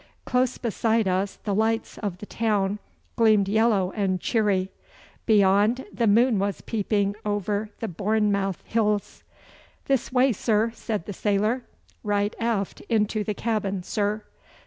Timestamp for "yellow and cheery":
3.47-4.71